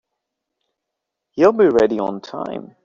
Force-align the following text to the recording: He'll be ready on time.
He'll 1.33 1.51
be 1.51 1.67
ready 1.67 1.99
on 1.99 2.21
time. 2.21 2.75